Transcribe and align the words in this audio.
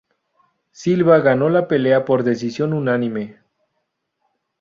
Silva 0.71 1.19
ganó 1.19 1.47
la 1.51 1.67
pelea 1.67 2.05
por 2.05 2.23
decisión 2.23 2.73
unánime. 2.73 3.37